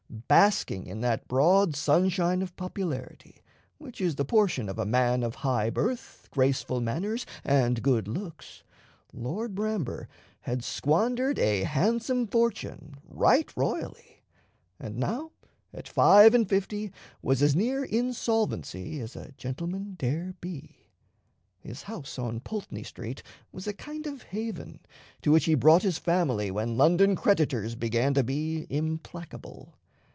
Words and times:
Basking 0.27 0.87
in 0.87 1.01
that 1.01 1.27
broad 1.27 1.75
sunshine 1.75 2.41
of 2.41 2.55
popularity 2.55 3.41
which 3.77 3.99
is 3.99 4.15
the 4.15 4.23
portion 4.23 4.69
of 4.69 4.79
a 4.79 4.85
man 4.85 5.23
of 5.23 5.35
high 5.35 5.69
birth, 5.69 6.29
graceful 6.31 6.79
manners, 6.79 7.25
and 7.43 7.81
good 7.83 8.07
looks, 8.07 8.63
Lord 9.13 9.55
Bramber 9.55 10.07
had 10.41 10.63
squandered 10.63 11.37
a 11.39 11.63
handsome 11.63 12.27
fortune 12.27 12.95
right 13.09 13.51
royally, 13.57 14.21
and 14.79 14.97
now, 14.97 15.31
at 15.73 15.87
five 15.89 16.33
and 16.33 16.47
fifty, 16.47 16.91
was 17.21 17.41
as 17.41 17.53
near 17.55 17.83
insolvency 17.83 18.99
as 19.01 19.15
a 19.17 19.33
gentleman 19.33 19.95
dare 19.95 20.33
be. 20.39 20.87
His 21.59 21.83
house 21.83 22.17
in 22.17 22.39
Pulteney 22.41 22.83
Street 22.83 23.21
was 23.51 23.67
a 23.67 23.73
kind 23.73 24.07
of 24.07 24.23
haven, 24.23 24.79
to 25.21 25.31
which 25.33 25.43
he 25.45 25.55
brought 25.55 25.83
his 25.83 25.97
family 25.97 26.51
when 26.51 26.77
London 26.77 27.15
creditors 27.17 27.75
began 27.75 28.13
to 28.13 28.23
be 28.23 28.65
implacable. 28.69 29.75